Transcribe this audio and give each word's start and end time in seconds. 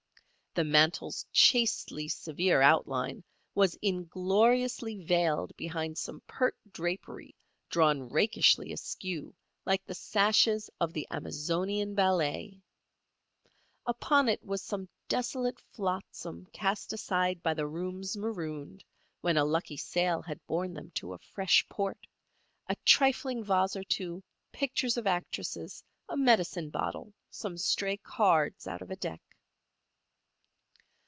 The 0.53 0.65
mantel's 0.65 1.25
chastely 1.31 2.09
severe 2.09 2.61
outline 2.61 3.23
was 3.55 3.77
ingloriously 3.81 4.97
veiled 5.05 5.55
behind 5.55 5.97
some 5.97 6.19
pert 6.27 6.57
drapery 6.73 7.35
drawn 7.69 8.03
rakishly 8.09 8.73
askew 8.73 9.33
like 9.65 9.85
the 9.85 9.93
sashes 9.95 10.69
of 10.77 10.91
the 10.91 11.07
Amazonian 11.09 11.95
ballet. 11.95 12.59
Upon 13.85 14.27
it 14.27 14.43
was 14.43 14.61
some 14.61 14.89
desolate 15.07 15.61
flotsam 15.71 16.47
cast 16.51 16.91
aside 16.91 17.41
by 17.41 17.53
the 17.53 17.65
room's 17.65 18.17
marooned 18.17 18.83
when 19.21 19.37
a 19.37 19.45
lucky 19.45 19.77
sail 19.77 20.21
had 20.21 20.45
borne 20.47 20.73
them 20.73 20.91
to 20.95 21.13
a 21.13 21.17
fresh 21.19 21.65
port—a 21.69 22.75
trifling 22.83 23.41
vase 23.41 23.77
or 23.77 23.85
two, 23.85 24.21
pictures 24.51 24.97
of 24.97 25.07
actresses, 25.07 25.81
a 26.09 26.17
medicine 26.17 26.69
bottle, 26.69 27.13
some 27.29 27.57
stray 27.57 27.95
cards 27.95 28.67
out 28.67 28.81
of 28.81 28.91
a 28.91 28.97
deck. 28.97 29.21